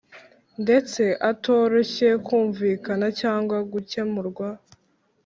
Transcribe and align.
Ndetse 0.63 1.03
atoroshye 1.31 2.09
kumvikana 2.25 3.07
cyangwa 3.21 3.57
gukemurwa 3.71 4.47